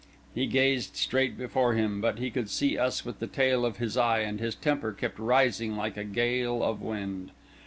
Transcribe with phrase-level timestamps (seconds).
[0.33, 3.95] He gazed straight before him; but he could see us with the tail of his
[3.95, 7.29] eye, and his temper kept rising like a gale of wind.